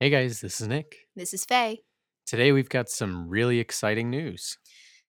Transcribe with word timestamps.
Hey 0.00 0.10
guys, 0.10 0.40
this 0.40 0.60
is 0.60 0.68
Nick. 0.68 1.08
This 1.16 1.34
is 1.34 1.44
Faye. 1.44 1.80
Today 2.24 2.52
we've 2.52 2.68
got 2.68 2.88
some 2.88 3.28
really 3.28 3.58
exciting 3.58 4.10
news. 4.10 4.56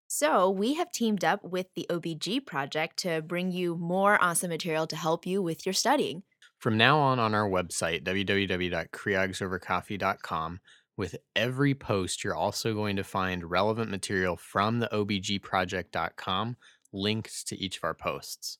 So, 0.07 0.49
we 0.49 0.73
have 0.73 0.91
teamed 0.91 1.23
up 1.23 1.43
with 1.43 1.67
the 1.75 1.85
OBG 1.91 2.47
project 2.47 2.97
to 3.03 3.21
bring 3.21 3.51
you 3.51 3.75
more 3.75 4.17
awesome 4.19 4.49
material 4.49 4.87
to 4.87 4.95
help 4.95 5.27
you 5.27 5.43
with 5.43 5.63
your 5.63 5.73
studying. 5.73 6.23
From 6.57 6.75
now 6.75 6.97
on 6.97 7.19
on 7.19 7.35
our 7.35 7.47
website, 7.47 8.03
www.creogsovercoffee.com, 8.03 10.59
with 10.97 11.15
every 11.35 11.75
post, 11.75 12.23
you're 12.23 12.33
also 12.33 12.73
going 12.73 12.95
to 12.95 13.03
find 13.03 13.47
relevant 13.47 13.91
material 13.91 14.37
from 14.37 14.79
the 14.79 14.89
obgproject.com 14.91 16.57
linked 16.91 17.47
to 17.47 17.63
each 17.63 17.77
of 17.77 17.83
our 17.83 17.93
posts. 17.93 18.57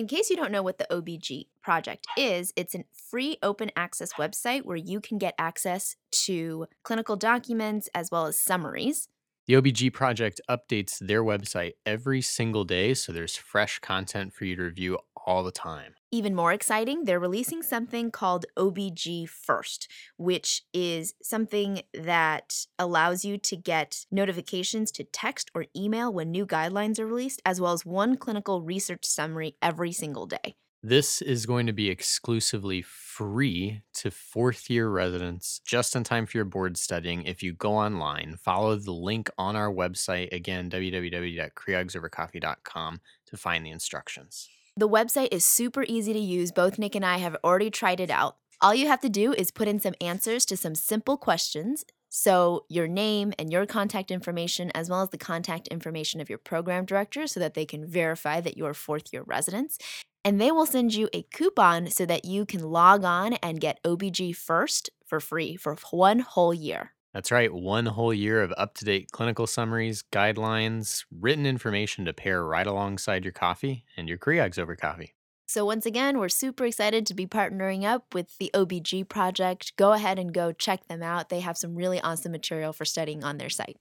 In 0.00 0.06
case 0.06 0.30
you 0.30 0.36
don't 0.36 0.50
know 0.50 0.62
what 0.62 0.78
the 0.78 0.86
OBG 0.90 1.48
project 1.62 2.06
is, 2.16 2.54
it's 2.56 2.74
a 2.74 2.86
free 3.10 3.36
open 3.42 3.70
access 3.76 4.14
website 4.14 4.64
where 4.64 4.78
you 4.78 4.98
can 4.98 5.18
get 5.18 5.34
access 5.38 5.94
to 6.24 6.68
clinical 6.84 7.16
documents 7.16 7.86
as 7.94 8.10
well 8.10 8.24
as 8.24 8.38
summaries. 8.38 9.08
The 9.46 9.56
OBG 9.56 9.92
project 9.92 10.40
updates 10.48 11.06
their 11.06 11.22
website 11.22 11.72
every 11.84 12.22
single 12.22 12.64
day, 12.64 12.94
so 12.94 13.12
there's 13.12 13.36
fresh 13.36 13.78
content 13.80 14.32
for 14.32 14.46
you 14.46 14.56
to 14.56 14.62
review 14.62 14.96
all 15.30 15.44
the 15.44 15.52
time. 15.52 15.94
Even 16.10 16.34
more 16.34 16.52
exciting, 16.52 17.04
they're 17.04 17.20
releasing 17.20 17.62
something 17.62 18.10
called 18.10 18.46
OBG 18.58 19.28
First, 19.28 19.86
which 20.16 20.64
is 20.74 21.14
something 21.22 21.82
that 21.94 22.66
allows 22.80 23.24
you 23.24 23.38
to 23.38 23.56
get 23.56 24.06
notifications 24.10 24.90
to 24.90 25.04
text 25.04 25.52
or 25.54 25.66
email 25.76 26.12
when 26.12 26.32
new 26.32 26.44
guidelines 26.44 26.98
are 26.98 27.06
released, 27.06 27.40
as 27.46 27.60
well 27.60 27.72
as 27.72 27.86
one 27.86 28.16
clinical 28.16 28.60
research 28.60 29.04
summary 29.04 29.54
every 29.62 29.92
single 29.92 30.26
day. 30.26 30.56
This 30.82 31.22
is 31.22 31.46
going 31.46 31.66
to 31.66 31.72
be 31.72 31.90
exclusively 31.90 32.82
free 32.82 33.82
to 33.94 34.10
fourth 34.10 34.68
year 34.68 34.88
residents 34.88 35.60
just 35.64 35.94
in 35.94 36.02
time 36.04 36.26
for 36.26 36.38
your 36.38 36.46
board 36.46 36.76
studying. 36.76 37.22
If 37.22 37.40
you 37.42 37.52
go 37.52 37.74
online, 37.74 38.36
follow 38.42 38.74
the 38.76 38.90
link 38.90 39.30
on 39.38 39.54
our 39.56 39.70
website, 39.70 40.32
again, 40.32 40.70
www.creogsovercoffee.com, 40.70 43.00
to 43.26 43.36
find 43.36 43.64
the 43.64 43.70
instructions. 43.70 44.48
The 44.80 44.88
website 44.88 45.28
is 45.30 45.44
super 45.44 45.84
easy 45.86 46.14
to 46.14 46.18
use. 46.18 46.52
Both 46.52 46.78
Nick 46.78 46.94
and 46.94 47.04
I 47.04 47.18
have 47.18 47.36
already 47.44 47.68
tried 47.70 48.00
it 48.00 48.08
out. 48.08 48.38
All 48.62 48.74
you 48.74 48.86
have 48.86 49.02
to 49.02 49.10
do 49.10 49.34
is 49.34 49.50
put 49.50 49.68
in 49.68 49.78
some 49.78 49.92
answers 50.00 50.46
to 50.46 50.56
some 50.56 50.74
simple 50.74 51.18
questions. 51.18 51.84
So, 52.08 52.64
your 52.70 52.88
name 52.88 53.34
and 53.38 53.52
your 53.52 53.66
contact 53.66 54.10
information, 54.10 54.70
as 54.74 54.88
well 54.88 55.02
as 55.02 55.10
the 55.10 55.18
contact 55.18 55.68
information 55.68 56.18
of 56.22 56.30
your 56.30 56.38
program 56.38 56.86
director, 56.86 57.26
so 57.26 57.40
that 57.40 57.52
they 57.52 57.66
can 57.66 57.86
verify 57.86 58.40
that 58.40 58.56
you're 58.56 58.72
fourth 58.72 59.12
year 59.12 59.22
residents. 59.22 59.76
And 60.24 60.40
they 60.40 60.50
will 60.50 60.64
send 60.64 60.94
you 60.94 61.10
a 61.12 61.24
coupon 61.24 61.90
so 61.90 62.06
that 62.06 62.24
you 62.24 62.46
can 62.46 62.62
log 62.62 63.04
on 63.04 63.34
and 63.34 63.60
get 63.60 63.84
OBG 63.84 64.34
first 64.34 64.88
for 65.04 65.20
free 65.20 65.56
for 65.56 65.76
one 65.90 66.20
whole 66.20 66.54
year. 66.54 66.92
That's 67.12 67.32
right, 67.32 67.52
one 67.52 67.86
whole 67.86 68.14
year 68.14 68.40
of 68.40 68.52
up 68.56 68.74
to 68.74 68.84
date 68.84 69.10
clinical 69.10 69.46
summaries, 69.46 70.04
guidelines, 70.12 71.04
written 71.10 71.44
information 71.44 72.04
to 72.04 72.12
pair 72.12 72.44
right 72.44 72.66
alongside 72.66 73.24
your 73.24 73.32
coffee 73.32 73.84
and 73.96 74.08
your 74.08 74.18
Creogs 74.18 74.58
over 74.58 74.76
coffee. 74.76 75.14
So, 75.48 75.64
once 75.64 75.84
again, 75.84 76.18
we're 76.20 76.28
super 76.28 76.64
excited 76.64 77.06
to 77.06 77.14
be 77.14 77.26
partnering 77.26 77.82
up 77.82 78.14
with 78.14 78.38
the 78.38 78.52
OBG 78.54 79.08
project. 79.08 79.74
Go 79.76 79.92
ahead 79.92 80.16
and 80.16 80.32
go 80.32 80.52
check 80.52 80.86
them 80.86 81.02
out. 81.02 81.28
They 81.28 81.40
have 81.40 81.58
some 81.58 81.74
really 81.74 82.00
awesome 82.00 82.30
material 82.30 82.72
for 82.72 82.84
studying 82.84 83.24
on 83.24 83.38
their 83.38 83.50
site. 83.50 83.78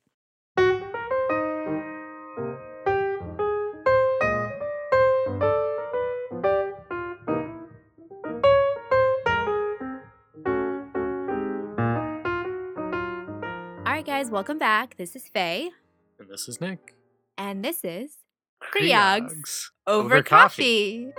Guys, 14.30 14.34
welcome 14.34 14.58
back. 14.58 14.96
This 14.98 15.16
is 15.16 15.28
Faye, 15.28 15.72
And 16.20 16.30
this 16.30 16.48
is 16.48 16.62
Nick. 16.62 16.96
and 17.38 17.64
this 17.64 17.84
is 17.84 18.18
Creogs 18.62 19.32
Creogs 19.32 19.70
Over, 19.88 20.16
Over 20.16 20.24
coffee. 20.24 21.12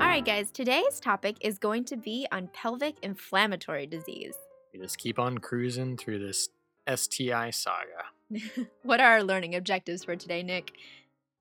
All 0.00 0.06
right, 0.06 0.24
guys, 0.24 0.50
today's 0.50 1.00
topic 1.00 1.36
is 1.40 1.58
going 1.58 1.84
to 1.86 1.96
be 1.96 2.26
on 2.30 2.48
pelvic 2.52 2.96
inflammatory 3.02 3.86
disease. 3.86 4.34
We 4.72 4.80
just 4.80 4.98
keep 4.98 5.18
on 5.18 5.38
cruising 5.38 5.96
through 5.96 6.20
this 6.20 6.48
STI 6.92 7.50
saga. 7.50 8.04
what 8.82 9.00
are 9.00 9.12
our 9.12 9.24
learning 9.24 9.54
objectives 9.54 10.04
for 10.04 10.14
today, 10.16 10.42
Nick? 10.42 10.72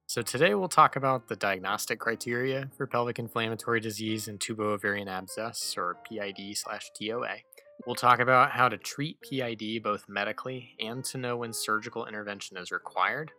So 0.08 0.22
today 0.22 0.56
we'll 0.56 0.70
talk 0.70 0.96
about 0.96 1.28
the 1.28 1.36
diagnostic 1.36 2.00
criteria 2.00 2.70
for 2.78 2.88
pelvic 2.88 3.20
inflammatory 3.20 3.82
disease 3.82 4.28
and 4.30 4.40
tubo-ovarian 4.40 5.10
abscess, 5.10 5.76
or 5.78 5.98
PID 6.10 6.56
slash 6.56 6.90
TOA. 6.98 7.40
We'll 7.88 7.96
talk 7.96 8.20
about 8.20 8.52
how 8.52 8.68
to 8.68 8.78
treat 8.78 9.18
PID 9.22 9.82
both 9.82 10.10
medically 10.10 10.76
and 10.78 11.06
to 11.06 11.18
know 11.18 11.38
when 11.38 11.54
surgical 11.54 12.06
intervention 12.06 12.58
is 12.58 12.70
required. 12.70 13.32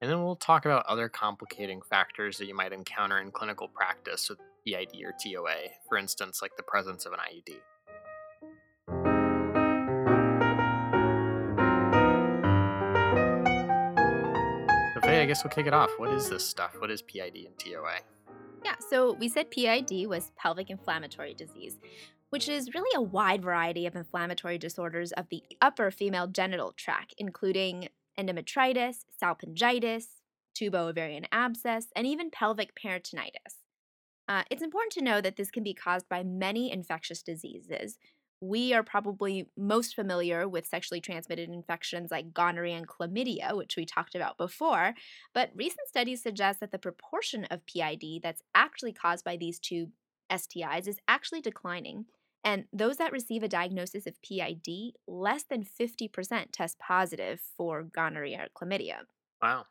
And 0.00 0.10
then 0.10 0.24
we'll 0.24 0.36
talk 0.36 0.64
about 0.64 0.86
other 0.86 1.10
complicating 1.10 1.82
factors 1.82 2.38
that 2.38 2.46
you 2.46 2.54
might 2.54 2.72
encounter 2.72 3.18
in 3.18 3.30
clinical 3.30 3.68
practice 3.68 4.30
with 4.30 4.38
PID 4.66 5.02
or 5.04 5.12
TOA, 5.22 5.68
for 5.86 5.98
instance, 5.98 6.40
like 6.40 6.56
the 6.56 6.62
presence 6.62 7.04
of 7.04 7.12
an 7.12 7.18
IUD. 7.18 7.56
So 14.94 15.00
Faye, 15.02 15.20
I 15.20 15.26
guess 15.26 15.44
we'll 15.44 15.50
kick 15.50 15.66
it 15.66 15.74
off. 15.74 15.90
What 15.98 16.10
is 16.14 16.30
this 16.30 16.42
stuff? 16.42 16.72
What 16.78 16.90
is 16.90 17.02
PID 17.02 17.36
and 17.36 17.58
TOA? 17.58 17.98
Yeah, 18.64 18.76
so 18.88 19.12
we 19.12 19.28
said 19.28 19.50
PID 19.50 20.06
was 20.08 20.32
pelvic 20.38 20.70
inflammatory 20.70 21.34
disease, 21.34 21.76
which 22.30 22.48
is 22.48 22.74
really 22.74 22.90
a 22.96 23.02
wide 23.02 23.42
variety 23.42 23.86
of 23.86 23.94
inflammatory 23.94 24.58
disorders 24.58 25.12
of 25.12 25.28
the 25.28 25.42
upper 25.60 25.90
female 25.90 26.26
genital 26.26 26.72
tract, 26.76 27.14
including 27.18 27.88
endometritis, 28.18 29.04
salpingitis, 29.22 30.06
tubo-ovarian 30.54 31.26
abscess, 31.32 31.86
and 31.96 32.06
even 32.06 32.30
pelvic 32.30 32.72
peritonitis. 32.74 33.62
Uh, 34.28 34.42
it's 34.50 34.62
important 34.62 34.92
to 34.92 35.04
know 35.04 35.20
that 35.20 35.36
this 35.36 35.50
can 35.50 35.62
be 35.62 35.74
caused 35.74 36.08
by 36.08 36.22
many 36.22 36.72
infectious 36.72 37.22
diseases. 37.22 37.98
We 38.40 38.72
are 38.72 38.82
probably 38.82 39.48
most 39.56 39.94
familiar 39.94 40.48
with 40.48 40.66
sexually 40.66 41.00
transmitted 41.00 41.48
infections 41.48 42.10
like 42.10 42.34
gonorrhea 42.34 42.76
and 42.76 42.88
chlamydia, 42.88 43.56
which 43.56 43.76
we 43.76 43.84
talked 43.84 44.14
about 44.14 44.38
before, 44.38 44.94
but 45.34 45.50
recent 45.54 45.88
studies 45.88 46.22
suggest 46.22 46.60
that 46.60 46.72
the 46.72 46.78
proportion 46.78 47.44
of 47.46 47.66
PID 47.66 48.20
that's 48.22 48.42
actually 48.54 48.92
caused 48.92 49.24
by 49.24 49.36
these 49.36 49.58
two 49.58 49.88
STIs 50.30 50.88
is 50.88 50.98
actually 51.08 51.40
declining. 51.40 52.06
And 52.42 52.64
those 52.72 52.98
that 52.98 53.12
receive 53.12 53.42
a 53.42 53.48
diagnosis 53.48 54.06
of 54.06 54.20
PID, 54.22 54.94
less 55.08 55.44
than 55.44 55.64
50% 55.64 56.46
test 56.52 56.78
positive 56.78 57.40
for 57.56 57.82
gonorrhea 57.82 58.46
or 58.46 58.66
chlamydia. 58.66 58.98
Wow. 59.40 59.64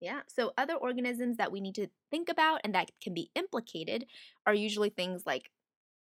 Yeah. 0.00 0.20
So 0.28 0.52
other 0.56 0.74
organisms 0.74 1.36
that 1.36 1.52
we 1.52 1.60
need 1.60 1.74
to 1.74 1.88
think 2.10 2.28
about 2.28 2.60
and 2.64 2.74
that 2.74 2.90
can 3.02 3.14
be 3.14 3.30
implicated 3.34 4.06
are 4.46 4.54
usually 4.54 4.90
things 4.90 5.24
like 5.26 5.50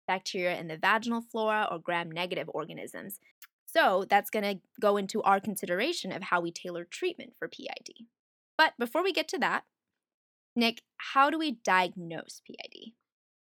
bacteria 0.08 0.60
in 0.60 0.68
the 0.68 0.78
vaginal 0.78 1.22
flora 1.22 1.68
or 1.72 1.80
gram 1.80 2.12
negative 2.12 2.50
organisms. 2.54 3.20
So 3.66 4.06
that's 4.10 4.30
going 4.30 4.44
to 4.44 4.60
go 4.82 4.98
into 4.98 5.22
our 5.24 5.40
consideration 5.40 6.12
of 6.12 6.24
how 6.24 6.42
we 6.42 6.52
tailor 6.52 6.84
treatment 6.84 7.34
for 7.38 7.48
PID. 7.48 8.08
But 8.58 8.74
before 8.78 9.04
we 9.04 9.14
get 9.14 9.28
to 9.30 9.38
that, 9.40 9.64
Nick, 10.56 10.82
how 10.98 11.30
do 11.30 11.38
we 11.38 11.60
diagnose 11.64 12.42
PID? 12.46 12.94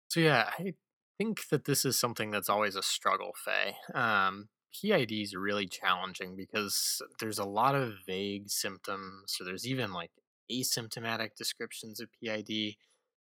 So 0.10 0.20
yeah, 0.20 0.50
I 0.58 0.74
think 1.18 1.48
that 1.50 1.66
this 1.66 1.86
is 1.86 2.00
something 2.00 2.32
that's 2.32 2.50
always 2.50 2.76
a 2.76 2.82
struggle, 2.82 3.32
Faye. 3.46 3.76
Um, 3.94 4.50
PID 4.74 5.12
is 5.12 5.36
really 5.36 5.68
challenging 5.68 6.36
because 6.36 7.02
there's 7.20 7.40
a 7.40 7.46
lot 7.46 7.76
of 7.76 7.94
vague 8.08 8.50
symptoms, 8.50 9.38
or 9.40 9.46
there's 9.46 9.68
even 9.68 9.94
like 9.94 10.12
asymptomatic 10.52 11.30
descriptions 11.38 12.00
of 12.00 12.10
PID. 12.22 12.76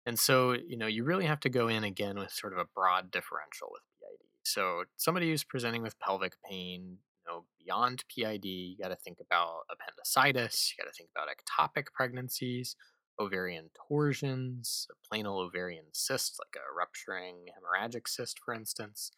And 0.06 0.20
so, 0.20 0.52
you 0.54 0.78
know, 0.78 0.88
you 0.88 1.06
really 1.06 1.26
have 1.26 1.40
to 1.42 1.50
go 1.50 1.70
in 1.70 1.86
again 1.86 2.20
with 2.20 2.32
sort 2.32 2.52
of 2.54 2.60
a 2.60 2.66
broad 2.76 3.12
differential 3.12 3.70
with 3.72 3.84
PID. 4.02 4.28
So, 4.44 4.84
somebody 4.98 5.30
who's 5.30 5.46
presenting 5.46 5.82
with 5.84 5.98
pelvic 6.00 6.34
pain, 6.50 6.98
you 7.26 7.32
know, 7.34 7.46
beyond 7.64 8.04
PID, 8.14 8.44
you 8.46 8.78
got 8.78 8.90
to 8.90 8.98
think 8.98 9.20
about 9.22 9.62
appendicitis, 9.72 10.74
you 10.78 10.84
got 10.84 10.90
to 10.92 10.98
think 10.98 11.10
about 11.16 11.30
ectopic 11.30 11.86
pregnancies, 11.94 12.76
ovarian 13.20 13.70
torsions, 13.88 14.88
a 14.92 15.16
planal 15.16 15.46
ovarian 15.46 15.86
cyst, 15.94 16.40
like 16.40 16.56
a 16.56 16.76
rupturing 16.76 17.48
hemorrhagic 17.48 18.08
cyst, 18.08 18.40
for 18.44 18.54
instance, 18.54 19.12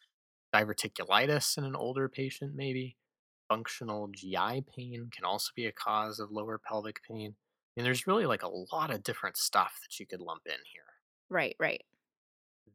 diverticulitis 0.54 1.56
in 1.58 1.64
an 1.64 1.76
older 1.76 2.08
patient, 2.08 2.54
maybe. 2.54 2.96
Functional 3.48 4.08
GI 4.08 4.64
pain 4.74 5.08
can 5.14 5.24
also 5.24 5.50
be 5.54 5.66
a 5.66 5.72
cause 5.72 6.18
of 6.18 6.30
lower 6.30 6.58
pelvic 6.58 7.00
pain. 7.08 7.36
And 7.76 7.86
there's 7.86 8.06
really 8.06 8.26
like 8.26 8.42
a 8.42 8.48
lot 8.72 8.90
of 8.90 9.02
different 9.02 9.36
stuff 9.36 9.78
that 9.82 10.00
you 10.00 10.06
could 10.06 10.20
lump 10.20 10.42
in 10.46 10.58
here. 10.72 10.82
Right, 11.28 11.56
right. 11.60 11.82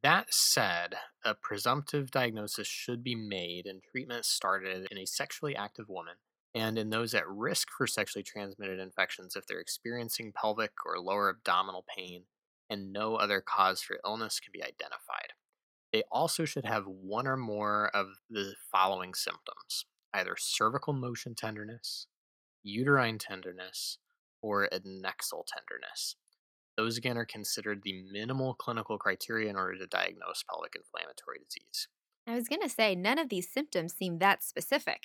That 0.03 0.33
said, 0.33 0.95
a 1.23 1.35
presumptive 1.35 2.09
diagnosis 2.09 2.67
should 2.67 3.03
be 3.03 3.15
made 3.15 3.65
and 3.65 3.81
treatment 3.83 4.25
started 4.25 4.87
in 4.89 4.97
a 4.97 5.05
sexually 5.05 5.55
active 5.55 5.89
woman 5.89 6.15
and 6.53 6.77
in 6.77 6.89
those 6.89 7.13
at 7.13 7.27
risk 7.27 7.69
for 7.75 7.87
sexually 7.87 8.23
transmitted 8.23 8.79
infections 8.79 9.35
if 9.35 9.45
they're 9.47 9.59
experiencing 9.59 10.33
pelvic 10.33 10.71
or 10.85 10.99
lower 10.99 11.29
abdominal 11.29 11.85
pain 11.97 12.23
and 12.69 12.91
no 12.91 13.15
other 13.15 13.41
cause 13.41 13.81
for 13.81 13.99
illness 14.05 14.39
can 14.39 14.51
be 14.53 14.63
identified. 14.63 15.33
They 15.91 16.03
also 16.11 16.45
should 16.45 16.65
have 16.65 16.85
one 16.85 17.27
or 17.27 17.37
more 17.37 17.89
of 17.93 18.07
the 18.29 18.53
following 18.71 19.13
symptoms 19.13 19.85
either 20.13 20.35
cervical 20.37 20.91
motion 20.91 21.33
tenderness, 21.33 22.07
uterine 22.63 23.17
tenderness, 23.17 23.97
or 24.41 24.67
adnexal 24.73 25.45
tenderness. 25.47 26.17
Those 26.75 26.97
again 26.97 27.17
are 27.17 27.25
considered 27.25 27.83
the 27.83 28.03
minimal 28.11 28.53
clinical 28.55 28.97
criteria 28.97 29.49
in 29.49 29.55
order 29.55 29.77
to 29.77 29.87
diagnose 29.87 30.43
pelvic 30.49 30.75
inflammatory 30.75 31.39
disease. 31.47 31.87
I 32.27 32.35
was 32.35 32.47
going 32.47 32.61
to 32.61 32.69
say, 32.69 32.95
none 32.95 33.19
of 33.19 33.29
these 33.29 33.51
symptoms 33.51 33.93
seem 33.93 34.19
that 34.19 34.43
specific. 34.43 35.03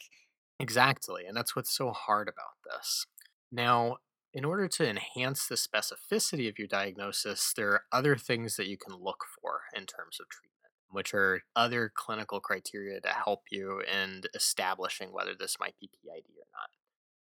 Exactly, 0.58 1.26
and 1.26 1.37
that's 1.37 1.55
what's 1.55 1.75
so 1.76 1.91
hard 1.93 2.29
about 2.29 2.56
this. 2.64 3.06
Now, 3.53 3.99
in 4.32 4.44
order 4.44 4.69
to 4.69 4.88
enhance 4.88 5.47
the 5.47 5.55
specificity 5.55 6.49
of 6.49 6.58
your 6.58 6.69
diagnosis, 6.69 7.53
there 7.55 7.70
are 7.73 7.85
other 7.93 8.17
things 8.17 8.56
that 8.56 8.67
you 8.67 8.76
can 8.79 8.94
look 8.97 9.25
for 9.41 9.62
in 9.75 9.87
terms 9.87 10.19
of 10.20 10.29
treatment, 10.29 10.73
which 10.91 11.14
are 11.14 11.43
other 11.55 11.91
clinical 11.94 12.41
criteria 12.41 13.00
to 13.03 13.08
help 13.08 13.43
you 13.50 13.81
in 13.81 14.23
establishing 14.35 15.12
whether 15.12 15.35
this 15.35 15.56
might 15.61 15.76
be 15.81 15.88
PID 15.88 16.25
or 16.38 16.47
not. 16.55 16.70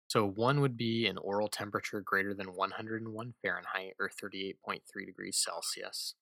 So, 0.07 0.25
one 0.27 0.61
would 0.61 0.77
be 0.77 1.07
an 1.07 1.17
oral 1.17 1.49
temperature 1.49 2.01
greater 2.01 2.33
than 2.33 2.55
101 2.55 3.33
Fahrenheit 3.41 3.95
or 3.99 4.09
38.3 4.09 5.05
degrees 5.05 5.37
Celsius. 5.37 6.15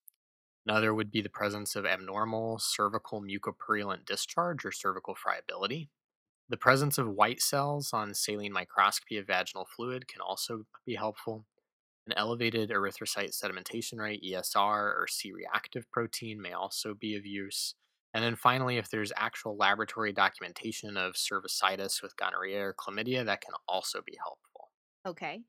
Another 0.65 0.93
would 0.93 1.11
be 1.11 1.21
the 1.21 1.29
presence 1.29 1.75
of 1.75 1.85
abnormal 1.85 2.59
cervical 2.59 3.21
mucopurulent 3.21 4.05
discharge 4.05 4.65
or 4.65 4.71
cervical 4.71 5.15
friability. 5.15 5.89
The 6.49 6.57
presence 6.57 6.97
of 6.97 7.07
white 7.09 7.41
cells 7.41 7.93
on 7.93 8.13
saline 8.13 8.51
microscopy 8.51 9.17
of 9.17 9.27
vaginal 9.27 9.65
fluid 9.65 10.07
can 10.09 10.19
also 10.21 10.65
be 10.85 10.95
helpful. 10.95 11.45
An 12.07 12.13
elevated 12.17 12.71
erythrocyte 12.71 13.33
sedimentation 13.33 13.99
rate, 13.99 14.23
ESR, 14.23 14.95
or 14.97 15.07
C 15.07 15.31
reactive 15.31 15.89
protein 15.91 16.41
may 16.41 16.53
also 16.53 16.93
be 16.95 17.15
of 17.15 17.25
use. 17.25 17.75
And 18.13 18.23
then 18.23 18.35
finally, 18.35 18.77
if 18.77 18.89
there's 18.89 19.13
actual 19.15 19.57
laboratory 19.57 20.13
documentation 20.13 20.97
of 20.97 21.13
cervicitis 21.15 22.01
with 22.01 22.17
gonorrhea 22.17 22.61
or 22.67 22.73
chlamydia, 22.73 23.25
that 23.25 23.41
can 23.41 23.53
also 23.67 24.01
be 24.01 24.17
helpful. 24.17 24.71
Okay. 25.05 25.43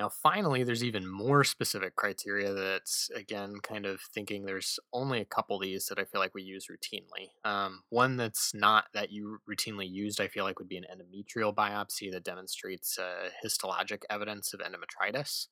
Now, 0.00 0.08
finally, 0.08 0.64
there's 0.64 0.82
even 0.82 1.06
more 1.06 1.44
specific 1.44 1.94
criteria 1.94 2.54
that's, 2.54 3.10
again, 3.14 3.56
kind 3.62 3.84
of 3.84 4.00
thinking 4.00 4.46
there's 4.46 4.78
only 4.94 5.20
a 5.20 5.26
couple 5.26 5.56
of 5.56 5.62
these 5.62 5.88
that 5.88 5.98
I 5.98 6.06
feel 6.06 6.22
like 6.22 6.34
we 6.34 6.42
use 6.42 6.68
routinely. 6.70 7.32
Um, 7.44 7.82
one 7.90 8.16
that's 8.16 8.54
not 8.54 8.86
that 8.94 9.12
you 9.12 9.40
routinely 9.46 9.86
used, 9.86 10.18
I 10.18 10.28
feel 10.28 10.44
like, 10.44 10.58
would 10.58 10.70
be 10.70 10.78
an 10.78 10.86
endometrial 10.90 11.54
biopsy 11.54 12.10
that 12.12 12.24
demonstrates 12.24 12.98
uh, 12.98 13.28
histologic 13.44 14.04
evidence 14.08 14.54
of 14.54 14.60
endometritis. 14.60 15.48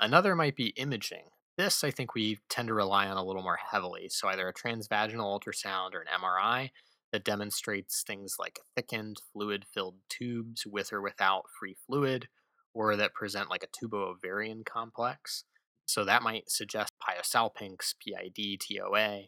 Another 0.00 0.34
might 0.34 0.56
be 0.56 0.68
imaging. 0.78 1.24
This, 1.58 1.84
I 1.84 1.90
think, 1.90 2.14
we 2.14 2.38
tend 2.48 2.68
to 2.68 2.74
rely 2.74 3.06
on 3.06 3.18
a 3.18 3.24
little 3.24 3.42
more 3.42 3.58
heavily. 3.70 4.08
So, 4.08 4.28
either 4.28 4.48
a 4.48 4.54
transvaginal 4.54 5.38
ultrasound 5.38 5.92
or 5.92 6.00
an 6.00 6.22
MRI 6.22 6.70
that 7.12 7.22
demonstrates 7.22 8.02
things 8.02 8.36
like 8.38 8.60
thickened, 8.74 9.18
fluid 9.34 9.66
filled 9.74 9.96
tubes 10.08 10.66
with 10.66 10.90
or 10.90 11.02
without 11.02 11.42
free 11.60 11.76
fluid 11.86 12.28
or 12.74 12.96
that 12.96 13.14
present 13.14 13.48
like 13.48 13.62
a 13.64 13.86
tubo-ovarian 13.86 14.64
complex. 14.64 15.44
So 15.86 16.04
that 16.04 16.22
might 16.22 16.50
suggest 16.50 16.92
pyosalpinx, 17.02 17.94
PID, 18.02 18.60
TOA. 18.60 19.22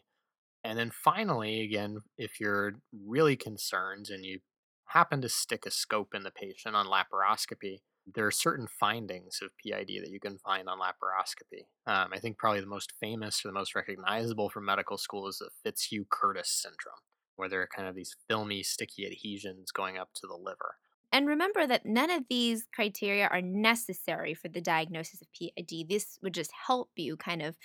And 0.63 0.77
then 0.77 0.91
finally, 0.91 1.61
again, 1.61 1.99
if 2.17 2.39
you're 2.39 2.73
really 2.91 3.35
concerned 3.35 4.07
and 4.09 4.25
you 4.25 4.39
happen 4.87 5.21
to 5.21 5.29
stick 5.29 5.65
a 5.65 5.71
scope 5.71 6.13
in 6.13 6.23
the 6.23 6.31
patient 6.31 6.75
on 6.75 6.87
laparoscopy, 6.87 7.79
there 8.15 8.25
are 8.25 8.31
certain 8.31 8.67
findings 8.67 9.39
of 9.41 9.51
PID 9.63 10.01
that 10.01 10.11
you 10.11 10.19
can 10.19 10.37
find 10.39 10.67
on 10.69 10.79
laparoscopy. 10.79 11.65
Um, 11.85 12.11
I 12.13 12.19
think 12.19 12.37
probably 12.37 12.61
the 12.61 12.67
most 12.67 12.93
famous 12.99 13.43
or 13.43 13.49
the 13.49 13.53
most 13.53 13.75
recognizable 13.75 14.49
from 14.49 14.65
medical 14.65 14.97
school 14.97 15.27
is 15.27 15.39
the 15.39 15.49
Fitzhugh 15.63 16.05
Curtis 16.09 16.49
syndrome, 16.49 17.01
where 17.35 17.49
there 17.49 17.61
are 17.61 17.69
kind 17.73 17.87
of 17.87 17.95
these 17.95 18.15
filmy, 18.29 18.63
sticky 18.63 19.05
adhesions 19.05 19.71
going 19.71 19.97
up 19.97 20.09
to 20.15 20.27
the 20.27 20.37
liver. 20.37 20.75
And 21.11 21.27
remember 21.27 21.65
that 21.65 21.85
none 21.85 22.11
of 22.11 22.25
these 22.29 22.65
criteria 22.73 23.27
are 23.27 23.41
necessary 23.41 24.33
for 24.33 24.49
the 24.49 24.61
diagnosis 24.61 25.21
of 25.21 25.27
PID. 25.33 25.87
This 25.89 26.19
would 26.21 26.33
just 26.33 26.51
help 26.67 26.89
you 26.95 27.15
kind 27.15 27.41
of 27.41 27.55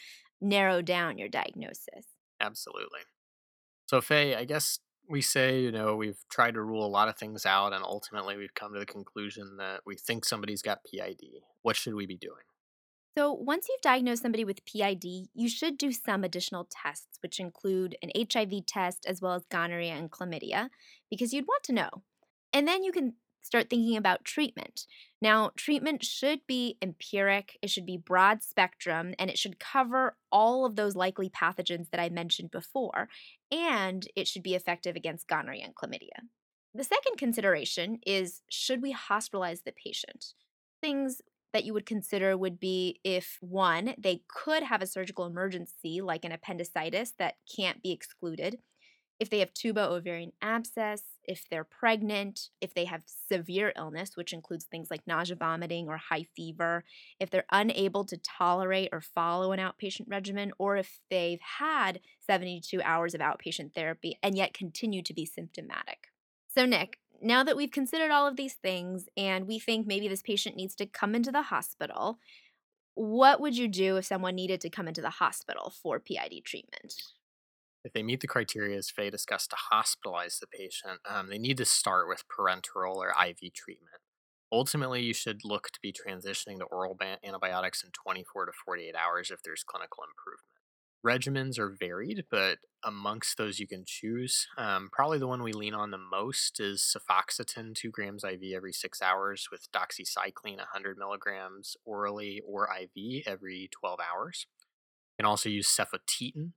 narrow 0.40 0.82
down 0.82 1.18
your 1.18 1.28
diagnosis. 1.28 2.06
Absolutely. 2.40 3.00
So, 3.86 4.00
Faye, 4.00 4.34
I 4.34 4.44
guess 4.44 4.78
we 5.08 5.20
say, 5.20 5.60
you 5.60 5.72
know, 5.72 5.96
we've 5.96 6.24
tried 6.30 6.54
to 6.54 6.62
rule 6.62 6.86
a 6.86 6.88
lot 6.88 7.08
of 7.08 7.16
things 7.16 7.44
out, 7.44 7.72
and 7.72 7.84
ultimately 7.84 8.36
we've 8.36 8.54
come 8.54 8.72
to 8.72 8.80
the 8.80 8.86
conclusion 8.86 9.56
that 9.58 9.80
we 9.84 9.96
think 9.96 10.24
somebody's 10.24 10.62
got 10.62 10.80
PID. 10.84 11.20
What 11.62 11.76
should 11.76 11.94
we 11.94 12.06
be 12.06 12.16
doing? 12.16 12.44
So, 13.16 13.32
once 13.32 13.66
you've 13.68 13.82
diagnosed 13.82 14.22
somebody 14.22 14.44
with 14.44 14.64
PID, 14.64 15.04
you 15.34 15.48
should 15.48 15.76
do 15.76 15.92
some 15.92 16.24
additional 16.24 16.66
tests, 16.70 17.18
which 17.22 17.38
include 17.38 17.96
an 18.02 18.10
HIV 18.16 18.66
test 18.66 19.04
as 19.06 19.20
well 19.20 19.34
as 19.34 19.44
gonorrhea 19.50 19.92
and 19.92 20.10
chlamydia, 20.10 20.70
because 21.10 21.34
you'd 21.34 21.46
want 21.46 21.64
to 21.64 21.74
know. 21.74 21.90
And 22.54 22.66
then 22.66 22.82
you 22.82 22.92
can 22.92 23.14
start 23.42 23.68
thinking 23.68 23.96
about 23.96 24.24
treatment. 24.24 24.86
Now, 25.20 25.50
treatment 25.56 26.04
should 26.04 26.40
be 26.46 26.78
empiric, 26.82 27.58
it 27.62 27.70
should 27.70 27.86
be 27.86 27.96
broad 27.96 28.42
spectrum, 28.42 29.14
and 29.18 29.30
it 29.30 29.38
should 29.38 29.58
cover 29.58 30.16
all 30.30 30.64
of 30.64 30.76
those 30.76 30.96
likely 30.96 31.28
pathogens 31.28 31.90
that 31.90 32.00
I 32.00 32.08
mentioned 32.08 32.50
before, 32.50 33.08
and 33.50 34.06
it 34.16 34.26
should 34.26 34.42
be 34.42 34.54
effective 34.54 34.96
against 34.96 35.28
gonorrhea 35.28 35.64
and 35.64 35.74
chlamydia. 35.74 36.28
The 36.74 36.84
second 36.84 37.18
consideration 37.18 37.98
is 38.06 38.42
should 38.50 38.80
we 38.80 38.94
hospitalize 38.94 39.64
the 39.64 39.72
patient? 39.72 40.32
Things 40.80 41.20
that 41.52 41.64
you 41.64 41.74
would 41.74 41.84
consider 41.84 42.36
would 42.36 42.58
be 42.58 42.98
if 43.04 43.36
one, 43.40 43.94
they 43.98 44.22
could 44.28 44.62
have 44.62 44.80
a 44.80 44.86
surgical 44.86 45.26
emergency 45.26 46.00
like 46.00 46.24
an 46.24 46.32
appendicitis 46.32 47.12
that 47.18 47.34
can't 47.54 47.82
be 47.82 47.92
excluded 47.92 48.58
if 49.20 49.30
they 49.30 49.38
have 49.38 49.54
tubo-ovarian 49.54 50.32
abscess, 50.42 51.02
if 51.24 51.48
they're 51.48 51.64
pregnant, 51.64 52.50
if 52.60 52.74
they 52.74 52.84
have 52.84 53.02
severe 53.06 53.72
illness, 53.76 54.16
which 54.16 54.32
includes 54.32 54.64
things 54.64 54.90
like 54.90 55.06
nausea, 55.06 55.36
vomiting, 55.36 55.88
or 55.88 55.96
high 55.96 56.26
fever, 56.36 56.84
if 57.20 57.30
they're 57.30 57.44
unable 57.50 58.04
to 58.04 58.16
tolerate 58.16 58.88
or 58.92 59.00
follow 59.00 59.52
an 59.52 59.60
outpatient 59.60 60.06
regimen, 60.08 60.52
or 60.58 60.76
if 60.76 61.00
they've 61.10 61.40
had 61.58 62.00
72 62.20 62.80
hours 62.82 63.14
of 63.14 63.20
outpatient 63.20 63.74
therapy 63.74 64.18
and 64.22 64.36
yet 64.36 64.54
continue 64.54 65.02
to 65.02 65.14
be 65.14 65.26
symptomatic. 65.26 66.08
So, 66.48 66.66
Nick, 66.66 66.98
now 67.22 67.44
that 67.44 67.56
we've 67.56 67.70
considered 67.70 68.10
all 68.10 68.26
of 68.26 68.36
these 68.36 68.54
things 68.54 69.08
and 69.16 69.46
we 69.46 69.58
think 69.58 69.86
maybe 69.86 70.08
this 70.08 70.22
patient 70.22 70.56
needs 70.56 70.74
to 70.76 70.86
come 70.86 71.14
into 71.14 71.30
the 71.30 71.42
hospital, 71.42 72.18
what 72.94 73.40
would 73.40 73.56
you 73.56 73.68
do 73.68 73.96
if 73.96 74.04
someone 74.04 74.34
needed 74.34 74.60
to 74.62 74.70
come 74.70 74.88
into 74.88 75.00
the 75.00 75.10
hospital 75.10 75.72
for 75.82 75.98
PID 75.98 76.44
treatment? 76.44 76.94
If 77.84 77.92
they 77.92 78.02
meet 78.02 78.20
the 78.20 78.28
criteria 78.28 78.78
as 78.78 78.90
Faye 78.90 79.10
discussed 79.10 79.50
to 79.50 79.56
hospitalize 79.72 80.38
the 80.38 80.46
patient, 80.46 81.00
um, 81.08 81.28
they 81.28 81.38
need 81.38 81.56
to 81.56 81.64
start 81.64 82.06
with 82.08 82.24
parenteral 82.28 82.96
or 82.96 83.08
IV 83.10 83.52
treatment. 83.54 84.02
Ultimately, 84.52 85.02
you 85.02 85.14
should 85.14 85.44
look 85.44 85.70
to 85.70 85.80
be 85.82 85.92
transitioning 85.92 86.58
to 86.58 86.64
oral 86.66 86.96
antibiotics 87.24 87.82
in 87.82 87.90
24 87.90 88.46
to 88.46 88.52
48 88.64 88.94
hours 88.94 89.30
if 89.30 89.42
there's 89.42 89.64
clinical 89.64 90.04
improvement. 90.04 90.52
Regimens 91.04 91.58
are 91.58 91.70
varied, 91.70 92.26
but 92.30 92.58
amongst 92.84 93.36
those 93.36 93.58
you 93.58 93.66
can 93.66 93.82
choose, 93.84 94.46
um, 94.56 94.88
probably 94.92 95.18
the 95.18 95.26
one 95.26 95.42
we 95.42 95.52
lean 95.52 95.74
on 95.74 95.90
the 95.90 95.98
most 95.98 96.60
is 96.60 96.80
cefoxitin, 96.80 97.74
2 97.74 97.90
grams 97.90 98.22
IV 98.22 98.40
every 98.54 98.72
6 98.72 99.02
hours, 99.02 99.48
with 99.50 99.66
doxycycline, 99.72 100.58
100 100.58 100.96
milligrams 100.96 101.76
orally 101.84 102.40
or 102.46 102.68
IV 102.68 103.24
every 103.26 103.68
12 103.72 103.98
hours. 104.00 104.46
You 105.18 105.24
can 105.24 105.26
also 105.28 105.48
use 105.48 105.66
cefotetan, 105.66 106.52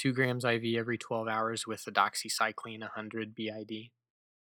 2 0.00 0.14
grams 0.14 0.44
IV 0.46 0.62
every 0.78 0.96
12 0.96 1.28
hours 1.28 1.66
with 1.66 1.84
the 1.84 1.92
doxycycline 1.92 2.80
100 2.80 3.34
BID. 3.34 3.90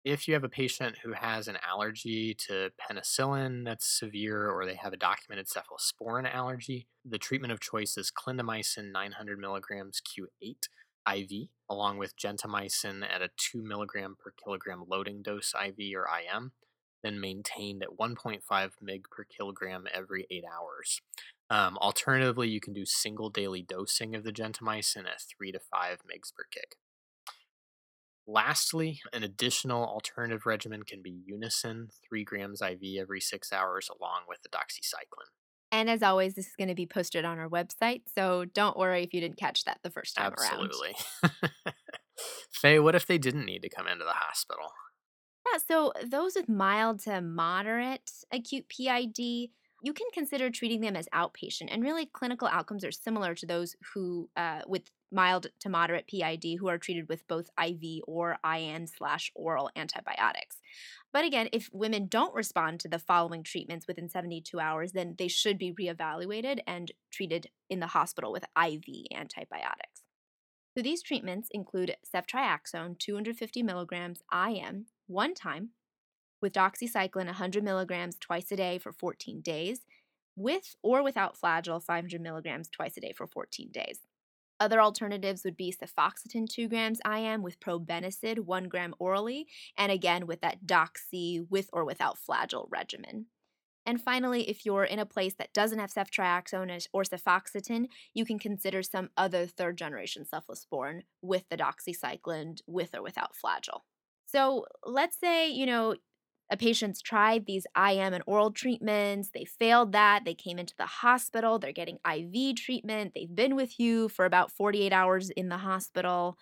If 0.04 0.28
you 0.28 0.34
have 0.34 0.44
a 0.44 0.50
patient 0.50 0.98
who 1.02 1.14
has 1.14 1.48
an 1.48 1.56
allergy 1.66 2.34
to 2.46 2.70
penicillin 2.78 3.64
that's 3.64 3.98
severe 3.98 4.50
or 4.50 4.66
they 4.66 4.74
have 4.74 4.92
a 4.92 4.98
documented 4.98 5.46
cephalosporin 5.46 6.30
allergy, 6.32 6.88
the 7.06 7.16
treatment 7.16 7.54
of 7.54 7.60
choice 7.60 7.96
is 7.96 8.12
clindamycin 8.12 8.92
900 8.92 9.38
milligrams 9.38 10.02
Q8 10.02 10.68
IV, 11.10 11.48
along 11.70 11.96
with 11.96 12.18
gentamicin 12.18 13.02
at 13.02 13.22
a 13.22 13.30
2 13.38 13.62
milligram 13.62 14.14
per 14.22 14.34
kilogram 14.44 14.84
loading 14.86 15.22
dose 15.22 15.54
IV 15.54 15.96
or 15.96 16.06
IM, 16.06 16.52
then 17.02 17.18
maintained 17.18 17.82
at 17.82 17.96
1.5 17.98 18.40
mg 18.50 19.02
per 19.10 19.24
kilogram 19.24 19.86
every 19.90 20.26
8 20.30 20.44
hours. 20.44 21.00
Um, 21.48 21.78
alternatively, 21.78 22.48
you 22.48 22.60
can 22.60 22.72
do 22.72 22.84
single 22.84 23.30
daily 23.30 23.62
dosing 23.62 24.14
of 24.14 24.24
the 24.24 24.32
gentamicin 24.32 25.06
at 25.06 25.22
3 25.38 25.52
to 25.52 25.60
5 25.60 25.98
mg 25.98 26.34
per 26.34 26.44
kg. 26.52 26.74
Lastly, 28.26 29.00
an 29.12 29.22
additional 29.22 29.84
alternative 29.84 30.46
regimen 30.46 30.82
can 30.82 31.00
be 31.00 31.22
Unasyn, 31.32 31.90
3 32.08 32.24
grams 32.24 32.60
IV 32.60 32.80
every 32.98 33.20
6 33.20 33.52
hours, 33.52 33.88
along 33.88 34.22
with 34.28 34.42
the 34.42 34.48
doxycycline. 34.48 35.30
And 35.70 35.88
as 35.88 36.02
always, 36.02 36.34
this 36.34 36.46
is 36.46 36.56
going 36.56 36.68
to 36.68 36.74
be 36.74 36.86
posted 36.86 37.24
on 37.24 37.38
our 37.38 37.48
website, 37.48 38.02
so 38.12 38.44
don't 38.44 38.76
worry 38.76 39.04
if 39.04 39.14
you 39.14 39.20
didn't 39.20 39.38
catch 39.38 39.64
that 39.64 39.78
the 39.82 39.90
first 39.90 40.16
time 40.16 40.32
Absolutely. 40.32 40.94
around. 41.22 41.32
Absolutely. 41.44 41.72
Faye, 42.50 42.78
what 42.80 42.94
if 42.94 43.06
they 43.06 43.18
didn't 43.18 43.44
need 43.44 43.62
to 43.62 43.68
come 43.68 43.86
into 43.86 44.04
the 44.04 44.12
hospital? 44.12 44.72
Yeah, 45.52 45.58
so 45.68 45.92
those 46.04 46.34
with 46.34 46.48
mild 46.48 47.00
to 47.00 47.20
moderate 47.20 48.10
acute 48.32 48.68
PID 48.68 49.50
you 49.82 49.92
can 49.92 50.06
consider 50.12 50.50
treating 50.50 50.80
them 50.80 50.96
as 50.96 51.08
outpatient. 51.14 51.68
And 51.70 51.82
really, 51.82 52.06
clinical 52.06 52.48
outcomes 52.48 52.84
are 52.84 52.92
similar 52.92 53.34
to 53.34 53.46
those 53.46 53.76
who, 53.92 54.28
uh, 54.36 54.60
with 54.66 54.90
mild 55.12 55.48
to 55.60 55.68
moderate 55.68 56.08
PID 56.08 56.58
who 56.58 56.68
are 56.68 56.78
treated 56.78 57.08
with 57.08 57.26
both 57.28 57.50
IV 57.62 58.02
or 58.06 58.38
IM 58.44 58.86
slash 58.86 59.30
oral 59.34 59.70
antibiotics. 59.76 60.56
But 61.12 61.24
again, 61.24 61.48
if 61.52 61.70
women 61.72 62.08
don't 62.08 62.34
respond 62.34 62.80
to 62.80 62.88
the 62.88 62.98
following 62.98 63.42
treatments 63.42 63.86
within 63.86 64.08
72 64.08 64.58
hours, 64.58 64.92
then 64.92 65.14
they 65.16 65.28
should 65.28 65.58
be 65.58 65.72
reevaluated 65.72 66.58
and 66.66 66.90
treated 67.10 67.48
in 67.70 67.80
the 67.80 67.88
hospital 67.88 68.32
with 68.32 68.44
IV 68.56 68.84
antibiotics. 69.14 70.02
So 70.76 70.82
these 70.82 71.02
treatments 71.02 71.48
include 71.52 71.96
ceftriaxone 72.14 72.98
250 72.98 73.62
milligrams 73.62 74.22
IM 74.32 74.86
one 75.06 75.34
time, 75.34 75.70
with 76.40 76.52
doxycycline 76.52 77.26
100 77.26 77.64
milligrams 77.64 78.16
twice 78.18 78.50
a 78.52 78.56
day 78.56 78.78
for 78.78 78.92
14 78.92 79.40
days, 79.40 79.80
with 80.36 80.76
or 80.82 81.02
without 81.02 81.36
flagyl 81.40 81.82
500 81.82 82.20
milligrams 82.20 82.68
twice 82.68 82.96
a 82.96 83.00
day 83.00 83.12
for 83.12 83.26
14 83.26 83.70
days. 83.72 84.00
Other 84.58 84.80
alternatives 84.80 85.44
would 85.44 85.56
be 85.56 85.74
cefoxitin 85.74 86.48
2 86.48 86.68
grams 86.68 87.00
IM 87.06 87.42
with 87.42 87.60
probenecid 87.60 88.40
1 88.40 88.68
gram 88.68 88.94
orally, 88.98 89.46
and 89.76 89.92
again 89.92 90.26
with 90.26 90.40
that 90.40 90.66
doxy 90.66 91.46
with 91.50 91.68
or 91.72 91.84
without 91.84 92.16
flagyl 92.18 92.66
regimen. 92.70 93.26
And 93.84 94.02
finally, 94.02 94.50
if 94.50 94.66
you're 94.66 94.84
in 94.84 94.98
a 94.98 95.06
place 95.06 95.34
that 95.38 95.52
doesn't 95.52 95.78
have 95.78 95.92
ceftriaxone 95.92 96.86
or 96.92 97.04
cefoxitin, 97.04 97.86
you 98.14 98.24
can 98.24 98.38
consider 98.38 98.82
some 98.82 99.10
other 99.16 99.46
third 99.46 99.78
generation 99.78 100.24
cephalosporin 100.24 101.02
with 101.22 101.44
the 101.48 101.56
doxycycline 101.56 102.58
with 102.66 102.94
or 102.94 103.02
without 103.02 103.34
flagyl. 103.34 103.82
So 104.24 104.66
let's 104.84 105.18
say, 105.20 105.48
you 105.48 105.66
know, 105.66 105.94
a 106.50 106.56
patient's 106.56 107.00
tried 107.00 107.46
these 107.46 107.66
IM 107.76 108.14
and 108.14 108.22
oral 108.26 108.52
treatments, 108.52 109.30
they 109.34 109.44
failed 109.44 109.92
that, 109.92 110.24
they 110.24 110.34
came 110.34 110.58
into 110.58 110.74
the 110.76 110.86
hospital, 110.86 111.58
they're 111.58 111.72
getting 111.72 111.98
IV 112.08 112.56
treatment, 112.56 113.12
they've 113.14 113.34
been 113.34 113.56
with 113.56 113.80
you 113.80 114.08
for 114.08 114.24
about 114.24 114.52
48 114.52 114.92
hours 114.92 115.30
in 115.30 115.48
the 115.48 115.58
hospital. 115.58 116.36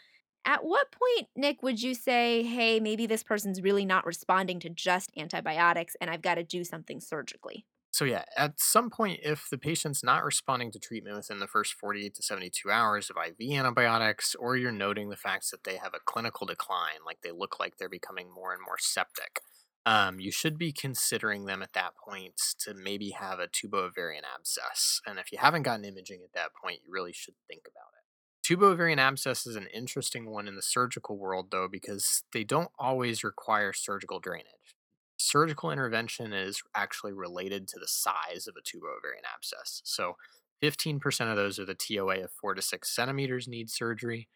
At 0.44 0.64
what 0.64 0.92
point, 0.92 1.28
Nick, 1.36 1.62
would 1.62 1.80
you 1.82 1.94
say, 1.94 2.42
hey, 2.42 2.80
maybe 2.80 3.06
this 3.06 3.22
person's 3.22 3.62
really 3.62 3.86
not 3.86 4.04
responding 4.04 4.60
to 4.60 4.68
just 4.68 5.10
antibiotics 5.16 5.96
and 6.00 6.10
I've 6.10 6.22
got 6.22 6.34
to 6.34 6.44
do 6.44 6.64
something 6.64 7.00
surgically? 7.00 7.64
So, 7.94 8.04
yeah, 8.04 8.24
at 8.36 8.58
some 8.58 8.90
point, 8.90 9.20
if 9.22 9.46
the 9.48 9.56
patient's 9.56 10.02
not 10.02 10.24
responding 10.24 10.72
to 10.72 10.80
treatment 10.80 11.16
within 11.16 11.38
the 11.38 11.46
first 11.46 11.74
48 11.74 12.12
to 12.16 12.22
72 12.24 12.68
hours 12.68 13.08
of 13.08 13.16
IV 13.16 13.52
antibiotics, 13.52 14.34
or 14.34 14.56
you're 14.56 14.72
noting 14.72 15.10
the 15.10 15.16
fact 15.16 15.48
that 15.52 15.62
they 15.62 15.76
have 15.76 15.94
a 15.94 16.00
clinical 16.04 16.44
decline, 16.44 17.04
like 17.06 17.18
they 17.22 17.30
look 17.30 17.60
like 17.60 17.76
they're 17.76 17.88
becoming 17.88 18.34
more 18.34 18.52
and 18.52 18.60
more 18.66 18.78
septic, 18.80 19.42
um, 19.86 20.18
you 20.18 20.30
should 20.30 20.56
be 20.56 20.72
considering 20.72 21.44
them 21.44 21.62
at 21.62 21.74
that 21.74 21.92
point 21.96 22.40
to 22.60 22.72
maybe 22.72 23.10
have 23.10 23.38
a 23.38 23.48
tubo-ovarian 23.48 24.24
abscess. 24.24 25.00
And 25.06 25.18
if 25.18 25.30
you 25.30 25.38
haven't 25.38 25.62
gotten 25.62 25.84
imaging 25.84 26.20
at 26.24 26.32
that 26.32 26.54
point, 26.54 26.80
you 26.84 26.92
really 26.92 27.12
should 27.12 27.34
think 27.48 27.62
about 27.66 27.90
it. 27.92 28.04
Tubo-ovarian 28.46 28.98
abscess 28.98 29.46
is 29.46 29.56
an 29.56 29.68
interesting 29.74 30.30
one 30.30 30.48
in 30.48 30.56
the 30.56 30.62
surgical 30.62 31.18
world, 31.18 31.48
though, 31.50 31.68
because 31.70 32.22
they 32.32 32.44
don't 32.44 32.70
always 32.78 33.24
require 33.24 33.72
surgical 33.72 34.20
drainage. 34.20 34.76
Surgical 35.18 35.70
intervention 35.70 36.32
is 36.32 36.62
actually 36.74 37.12
related 37.12 37.68
to 37.68 37.78
the 37.78 37.88
size 37.88 38.46
of 38.46 38.54
a 38.56 38.62
tubo-ovarian 38.62 39.24
abscess. 39.34 39.82
So 39.84 40.16
15% 40.62 41.30
of 41.30 41.36
those 41.36 41.58
are 41.58 41.64
the 41.66 41.74
TOA 41.74 42.24
of 42.24 42.30
4 42.32 42.54
to 42.54 42.62
6 42.62 42.94
centimeters 42.94 43.46
need 43.46 43.68
surgery, 43.68 44.28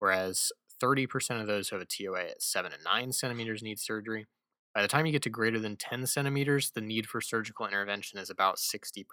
whereas 0.00 0.50
30% 0.82 1.40
of 1.40 1.46
those 1.46 1.68
who 1.68 1.76
have 1.76 1.82
a 1.82 1.86
TOA 1.86 2.30
at 2.30 2.42
7 2.42 2.72
to 2.72 2.76
9 2.84 3.12
centimeters 3.12 3.62
need 3.62 3.78
surgery 3.78 4.26
by 4.76 4.82
the 4.82 4.88
time 4.88 5.06
you 5.06 5.12
get 5.12 5.22
to 5.22 5.30
greater 5.30 5.58
than 5.58 5.74
10 5.76 6.04
centimeters, 6.06 6.70
the 6.70 6.82
need 6.82 7.06
for 7.06 7.22
surgical 7.22 7.66
intervention 7.66 8.18
is 8.18 8.28
about 8.28 8.58
60%. 8.58 9.06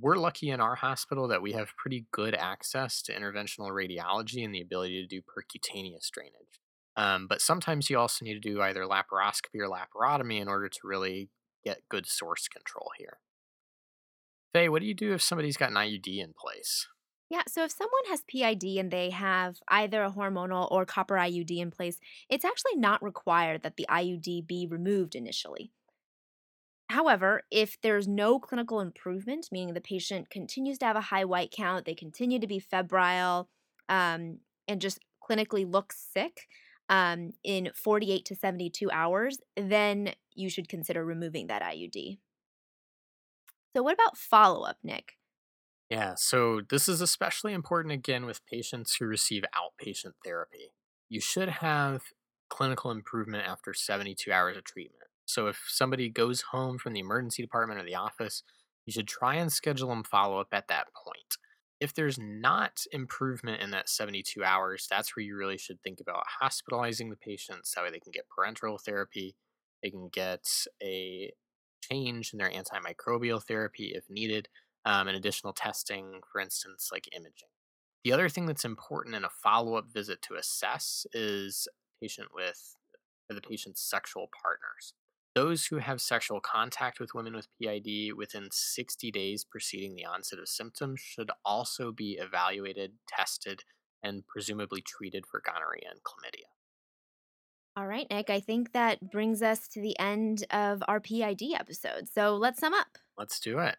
We're 0.00 0.14
lucky 0.14 0.50
in 0.50 0.60
our 0.60 0.76
hospital 0.76 1.26
that 1.26 1.42
we 1.42 1.54
have 1.54 1.74
pretty 1.76 2.06
good 2.12 2.36
access 2.36 3.02
to 3.02 3.12
interventional 3.12 3.72
radiology 3.72 4.44
and 4.44 4.54
the 4.54 4.60
ability 4.60 5.02
to 5.02 5.08
do 5.08 5.22
percutaneous 5.22 6.08
drainage. 6.12 6.60
Um, 6.96 7.26
but 7.26 7.40
sometimes 7.40 7.90
you 7.90 7.98
also 7.98 8.24
need 8.24 8.34
to 8.34 8.38
do 8.38 8.62
either 8.62 8.84
laparoscopy 8.84 9.56
or 9.56 9.68
laparotomy 9.68 10.40
in 10.40 10.46
order 10.46 10.68
to 10.68 10.78
really 10.84 11.30
get 11.64 11.80
good 11.88 12.06
source 12.06 12.46
control 12.46 12.90
here. 12.96 13.18
Faye, 14.54 14.68
what 14.68 14.82
do 14.82 14.86
you 14.86 14.94
do 14.94 15.14
if 15.14 15.20
somebody's 15.20 15.56
got 15.56 15.70
an 15.70 15.76
IUD 15.76 16.22
in 16.22 16.32
place? 16.40 16.86
Yeah, 17.30 17.42
so 17.46 17.64
if 17.64 17.72
someone 17.72 18.04
has 18.08 18.22
PID 18.22 18.78
and 18.78 18.90
they 18.90 19.10
have 19.10 19.58
either 19.68 20.02
a 20.02 20.10
hormonal 20.10 20.70
or 20.70 20.86
copper 20.86 21.16
IUD 21.16 21.58
in 21.58 21.70
place, 21.70 21.98
it's 22.30 22.44
actually 22.44 22.76
not 22.76 23.02
required 23.02 23.62
that 23.62 23.76
the 23.76 23.86
IUD 23.90 24.46
be 24.46 24.66
removed 24.68 25.14
initially. 25.14 25.70
However, 26.88 27.42
if 27.50 27.78
there's 27.82 28.08
no 28.08 28.38
clinical 28.38 28.80
improvement, 28.80 29.48
meaning 29.52 29.74
the 29.74 29.80
patient 29.80 30.30
continues 30.30 30.78
to 30.78 30.86
have 30.86 30.96
a 30.96 31.02
high 31.02 31.26
white 31.26 31.50
count, 31.50 31.84
they 31.84 31.94
continue 31.94 32.38
to 32.38 32.46
be 32.46 32.58
febrile, 32.58 33.50
um, 33.90 34.38
and 34.66 34.80
just 34.80 34.98
clinically 35.22 35.70
look 35.70 35.92
sick 35.92 36.46
um, 36.88 37.32
in 37.44 37.70
48 37.74 38.24
to 38.24 38.34
72 38.34 38.90
hours, 38.90 39.38
then 39.54 40.14
you 40.34 40.48
should 40.48 40.68
consider 40.68 41.04
removing 41.04 41.48
that 41.48 41.62
IUD. 41.62 42.18
So, 43.76 43.82
what 43.82 43.94
about 43.94 44.16
follow 44.16 44.62
up, 44.64 44.78
Nick? 44.82 45.17
Yeah, 45.90 46.14
so 46.16 46.60
this 46.68 46.88
is 46.88 47.00
especially 47.00 47.52
important 47.54 47.92
again 47.92 48.26
with 48.26 48.44
patients 48.46 48.96
who 48.96 49.06
receive 49.06 49.44
outpatient 49.54 50.12
therapy. 50.24 50.72
You 51.08 51.20
should 51.20 51.48
have 51.48 52.02
clinical 52.50 52.90
improvement 52.90 53.46
after 53.46 53.72
72 53.72 54.30
hours 54.30 54.56
of 54.56 54.64
treatment. 54.64 55.04
So 55.24 55.46
if 55.46 55.64
somebody 55.68 56.08
goes 56.10 56.42
home 56.52 56.78
from 56.78 56.92
the 56.92 57.00
emergency 57.00 57.42
department 57.42 57.80
or 57.80 57.84
the 57.84 57.94
office, 57.94 58.42
you 58.86 58.92
should 58.92 59.08
try 59.08 59.34
and 59.36 59.52
schedule 59.52 59.88
them 59.88 60.04
follow 60.04 60.38
up 60.40 60.48
at 60.52 60.68
that 60.68 60.88
point. 61.04 61.36
If 61.80 61.94
there's 61.94 62.18
not 62.18 62.82
improvement 62.92 63.62
in 63.62 63.70
that 63.70 63.88
72 63.88 64.42
hours, 64.44 64.86
that's 64.90 65.14
where 65.16 65.24
you 65.24 65.36
really 65.36 65.58
should 65.58 65.80
think 65.82 66.00
about 66.00 66.24
hospitalizing 66.40 67.08
the 67.08 67.16
patients. 67.16 67.72
That 67.74 67.84
way 67.84 67.90
they 67.90 68.00
can 68.00 68.12
get 68.12 68.26
parenteral 68.36 68.78
therapy, 68.82 69.36
they 69.82 69.90
can 69.90 70.08
get 70.12 70.44
a 70.82 71.32
change 71.80 72.32
in 72.32 72.38
their 72.38 72.50
antimicrobial 72.50 73.42
therapy 73.42 73.92
if 73.94 74.04
needed 74.10 74.48
um, 74.88 75.06
and 75.06 75.16
additional 75.16 75.52
testing, 75.52 76.20
for 76.32 76.40
instance, 76.40 76.88
like 76.90 77.14
imaging. 77.14 77.48
The 78.04 78.12
other 78.12 78.30
thing 78.30 78.46
that's 78.46 78.64
important 78.64 79.14
in 79.14 79.22
a 79.22 79.28
follow 79.28 79.74
up 79.74 79.92
visit 79.92 80.22
to 80.22 80.34
assess 80.34 81.06
is 81.12 81.68
patient 82.00 82.28
with 82.34 82.74
or 83.30 83.34
the 83.34 83.42
patient's 83.42 83.82
sexual 83.82 84.30
partners. 84.42 84.94
Those 85.34 85.66
who 85.66 85.76
have 85.76 86.00
sexual 86.00 86.40
contact 86.40 87.00
with 87.00 87.14
women 87.14 87.36
with 87.36 87.48
PID 87.60 88.14
within 88.16 88.48
60 88.50 89.10
days 89.10 89.44
preceding 89.44 89.94
the 89.94 90.06
onset 90.06 90.38
of 90.38 90.48
symptoms 90.48 91.00
should 91.00 91.30
also 91.44 91.92
be 91.92 92.18
evaluated, 92.18 92.92
tested, 93.06 93.64
and 94.02 94.26
presumably 94.26 94.80
treated 94.80 95.26
for 95.26 95.42
gonorrhea 95.44 95.90
and 95.90 96.00
chlamydia. 96.02 96.48
All 97.76 97.86
right, 97.86 98.06
Nick, 98.10 98.30
I 98.30 98.40
think 98.40 98.72
that 98.72 99.10
brings 99.12 99.42
us 99.42 99.68
to 99.68 99.82
the 99.82 99.96
end 99.98 100.46
of 100.50 100.82
our 100.88 100.98
PID 100.98 101.42
episode. 101.54 102.08
So 102.12 102.36
let's 102.36 102.58
sum 102.58 102.72
up. 102.72 102.88
Let's 103.18 103.38
do 103.38 103.58
it. 103.58 103.76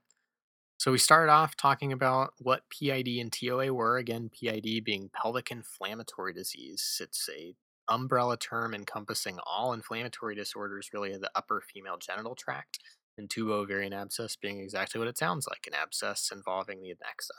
So 0.79 0.93
we 0.93 0.97
started 0.97 1.29
off 1.29 1.57
talking 1.57 1.91
about 1.91 2.35
what 2.37 2.63
PID 2.69 3.19
and 3.19 3.33
TOA 3.33 3.73
were. 3.73 3.97
Again, 3.97 4.29
PID 4.29 4.85
being 4.85 5.09
pelvic 5.13 5.51
inflammatory 5.51 6.31
disease. 6.31 7.01
It's 7.01 7.27
a 7.29 7.53
umbrella 7.89 8.37
term 8.37 8.73
encompassing 8.73 9.39
all 9.45 9.73
inflammatory 9.73 10.35
disorders 10.35 10.91
really 10.93 11.11
the 11.17 11.29
upper 11.35 11.61
female 11.61 11.97
genital 11.97 12.33
tract, 12.33 12.79
and 13.17 13.29
tubo-ovarian 13.29 13.91
abscess 13.91 14.37
being 14.37 14.61
exactly 14.61 14.99
what 14.99 15.09
it 15.09 15.17
sounds 15.17 15.47
like, 15.49 15.67
an 15.67 15.73
abscess 15.73 16.29
involving 16.31 16.81
the 16.81 16.91
adnexa. 16.91 17.35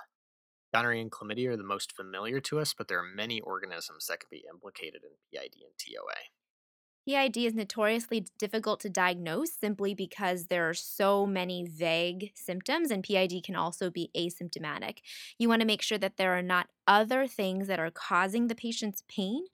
Gonorrhea 0.75 1.01
and 1.01 1.11
chlamydia 1.11 1.49
are 1.49 1.57
the 1.57 1.63
most 1.63 1.97
familiar 1.97 2.41
to 2.41 2.61
us, 2.61 2.75
but 2.77 2.89
there 2.89 2.99
are 2.99 3.15
many 3.17 3.41
organisms 3.41 4.05
that 4.09 4.21
can 4.21 4.29
be 4.31 4.45
implicated 4.53 5.01
in 5.03 5.13
PID 5.33 5.55
and 5.63 5.73
TOA. 5.79 6.40
PID 7.07 7.39
is 7.39 7.55
notoriously 7.55 8.27
difficult 8.39 8.81
to 8.81 8.91
diagnose 8.91 9.53
simply 9.53 9.95
because 9.95 10.47
there 10.47 10.69
are 10.69 10.75
so 10.75 11.27
many 11.27 11.65
vague 11.67 12.33
symptoms, 12.35 12.91
and 12.91 13.03
PID 13.03 13.43
can 13.45 13.57
also 13.57 13.91
be 13.91 14.11
asymptomatic. 14.17 14.99
You 15.39 15.49
want 15.49 15.61
to 15.61 15.67
make 15.67 15.83
sure 15.83 15.99
that 15.99 16.17
there 16.17 16.37
are 16.37 16.43
not 16.43 16.69
other 16.87 17.27
things 17.27 17.69
that 17.69 17.79
are 17.79 17.91
causing 17.91 18.49
the 18.49 18.55
patient's 18.55 19.05
pain. 19.09 19.45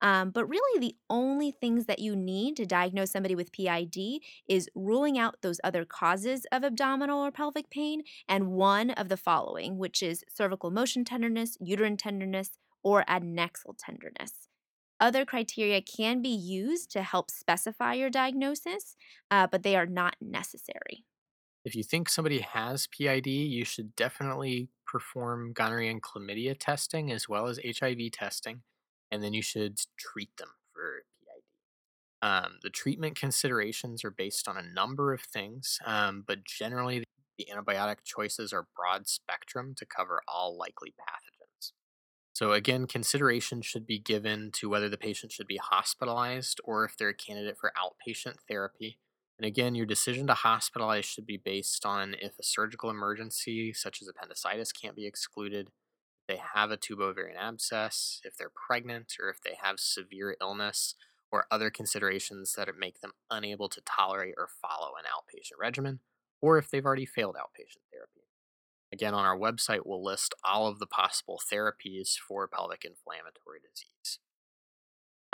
Um, 0.00 0.30
but 0.30 0.46
really, 0.46 0.80
the 0.80 0.96
only 1.10 1.50
things 1.50 1.86
that 1.86 1.98
you 1.98 2.16
need 2.16 2.56
to 2.56 2.66
diagnose 2.66 3.10
somebody 3.10 3.34
with 3.34 3.52
PID 3.52 4.20
is 4.48 4.68
ruling 4.74 5.18
out 5.18 5.42
those 5.42 5.60
other 5.62 5.84
causes 5.84 6.46
of 6.50 6.64
abdominal 6.64 7.20
or 7.20 7.30
pelvic 7.30 7.70
pain 7.70 8.02
and 8.28 8.48
one 8.52 8.90
of 8.90 9.08
the 9.08 9.16
following, 9.16 9.78
which 9.78 10.02
is 10.02 10.24
cervical 10.28 10.70
motion 10.70 11.04
tenderness, 11.04 11.56
uterine 11.60 11.96
tenderness, 11.96 12.58
or 12.82 13.04
adnexal 13.08 13.74
tenderness. 13.78 14.48
Other 14.98 15.24
criteria 15.24 15.82
can 15.82 16.22
be 16.22 16.30
used 16.30 16.90
to 16.92 17.02
help 17.02 17.30
specify 17.30 17.94
your 17.94 18.10
diagnosis, 18.10 18.96
uh, 19.30 19.46
but 19.46 19.62
they 19.62 19.76
are 19.76 19.86
not 19.86 20.16
necessary. 20.20 21.04
If 21.64 21.74
you 21.74 21.82
think 21.82 22.08
somebody 22.08 22.40
has 22.40 22.86
PID, 22.86 23.26
you 23.26 23.64
should 23.64 23.94
definitely 23.96 24.68
perform 24.86 25.52
gonorrhea 25.52 25.90
and 25.90 26.02
chlamydia 26.02 26.56
testing 26.58 27.10
as 27.10 27.28
well 27.28 27.48
as 27.48 27.58
HIV 27.64 28.12
testing, 28.12 28.62
and 29.10 29.22
then 29.22 29.34
you 29.34 29.42
should 29.42 29.78
treat 29.98 30.30
them 30.38 30.48
for 30.72 31.02
PID. 31.20 31.42
Um, 32.22 32.58
the 32.62 32.70
treatment 32.70 33.18
considerations 33.18 34.04
are 34.04 34.10
based 34.10 34.48
on 34.48 34.56
a 34.56 34.62
number 34.62 35.12
of 35.12 35.20
things, 35.20 35.78
um, 35.84 36.24
but 36.26 36.44
generally 36.44 37.04
the 37.36 37.48
antibiotic 37.52 37.96
choices 38.04 38.52
are 38.52 38.68
broad 38.74 39.08
spectrum 39.08 39.74
to 39.76 39.84
cover 39.84 40.22
all 40.26 40.56
likely 40.56 40.90
pathogens. 40.90 41.35
So, 42.36 42.52
again, 42.52 42.86
consideration 42.86 43.62
should 43.62 43.86
be 43.86 43.98
given 43.98 44.50
to 44.56 44.68
whether 44.68 44.90
the 44.90 44.98
patient 44.98 45.32
should 45.32 45.46
be 45.46 45.56
hospitalized 45.56 46.60
or 46.64 46.84
if 46.84 46.94
they're 46.94 47.08
a 47.08 47.14
candidate 47.14 47.56
for 47.56 47.72
outpatient 47.78 48.34
therapy. 48.46 48.98
And 49.38 49.46
again, 49.46 49.74
your 49.74 49.86
decision 49.86 50.26
to 50.26 50.34
hospitalize 50.34 51.04
should 51.04 51.24
be 51.24 51.38
based 51.38 51.86
on 51.86 52.14
if 52.20 52.38
a 52.38 52.42
surgical 52.42 52.90
emergency, 52.90 53.72
such 53.72 54.02
as 54.02 54.08
appendicitis, 54.08 54.70
can't 54.70 54.94
be 54.94 55.06
excluded, 55.06 55.68
if 55.68 56.26
they 56.28 56.38
have 56.54 56.70
a 56.70 56.76
tubo-ovarian 56.76 57.38
abscess, 57.38 58.20
if 58.22 58.36
they're 58.36 58.52
pregnant, 58.68 59.14
or 59.18 59.30
if 59.30 59.40
they 59.40 59.56
have 59.62 59.80
severe 59.80 60.36
illness, 60.38 60.94
or 61.32 61.46
other 61.50 61.70
considerations 61.70 62.52
that 62.52 62.68
make 62.78 63.00
them 63.00 63.12
unable 63.30 63.70
to 63.70 63.80
tolerate 63.80 64.34
or 64.36 64.50
follow 64.60 64.92
an 64.98 65.06
outpatient 65.06 65.58
regimen, 65.58 66.00
or 66.42 66.58
if 66.58 66.68
they've 66.68 66.84
already 66.84 67.06
failed 67.06 67.36
outpatient 67.36 67.80
therapy. 67.90 68.25
Again, 68.96 69.12
on 69.12 69.26
our 69.26 69.36
website, 69.36 69.80
we'll 69.84 70.02
list 70.02 70.34
all 70.42 70.68
of 70.68 70.78
the 70.78 70.86
possible 70.86 71.38
therapies 71.52 72.16
for 72.16 72.48
pelvic 72.48 72.82
inflammatory 72.82 73.58
disease. 73.60 74.20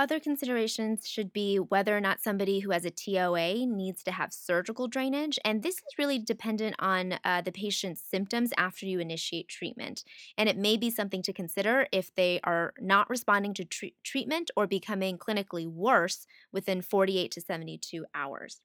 Other 0.00 0.18
considerations 0.18 1.08
should 1.08 1.32
be 1.32 1.58
whether 1.58 1.96
or 1.96 2.00
not 2.00 2.20
somebody 2.20 2.58
who 2.58 2.72
has 2.72 2.84
a 2.84 2.90
TOA 2.90 3.64
needs 3.64 4.02
to 4.02 4.10
have 4.10 4.32
surgical 4.32 4.88
drainage. 4.88 5.38
And 5.44 5.62
this 5.62 5.76
is 5.76 5.96
really 5.96 6.18
dependent 6.18 6.74
on 6.80 7.20
uh, 7.24 7.42
the 7.42 7.52
patient's 7.52 8.02
symptoms 8.02 8.50
after 8.58 8.84
you 8.84 8.98
initiate 8.98 9.46
treatment. 9.46 10.02
And 10.36 10.48
it 10.48 10.56
may 10.56 10.76
be 10.76 10.90
something 10.90 11.22
to 11.22 11.32
consider 11.32 11.86
if 11.92 12.12
they 12.16 12.40
are 12.42 12.74
not 12.80 13.08
responding 13.08 13.54
to 13.54 13.64
tre- 13.64 13.94
treatment 14.02 14.50
or 14.56 14.66
becoming 14.66 15.18
clinically 15.18 15.68
worse 15.68 16.26
within 16.50 16.82
48 16.82 17.30
to 17.30 17.40
72 17.40 18.04
hours. 18.12 18.60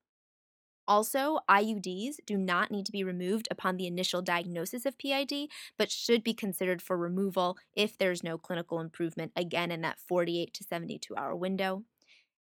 Also, 0.87 1.39
IUDs 1.49 2.17
do 2.25 2.37
not 2.37 2.71
need 2.71 2.85
to 2.85 2.91
be 2.91 3.03
removed 3.03 3.47
upon 3.51 3.77
the 3.77 3.87
initial 3.87 4.21
diagnosis 4.21 4.85
of 4.85 4.97
PID, 4.97 5.49
but 5.77 5.91
should 5.91 6.23
be 6.23 6.33
considered 6.33 6.81
for 6.81 6.97
removal 6.97 7.57
if 7.75 7.97
there's 7.97 8.23
no 8.23 8.37
clinical 8.37 8.79
improvement, 8.79 9.31
again 9.35 9.71
in 9.71 9.81
that 9.81 9.99
48 9.99 10.53
to 10.53 10.63
72 10.63 11.15
hour 11.15 11.35
window. 11.35 11.83